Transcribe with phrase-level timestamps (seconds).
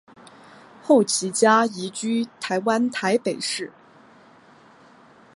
[0.81, 3.71] 后其家移居台湾台北市。